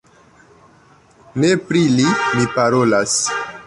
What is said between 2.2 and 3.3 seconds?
mi parolas!